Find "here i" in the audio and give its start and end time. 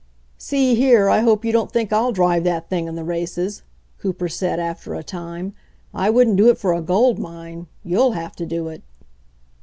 0.73-1.19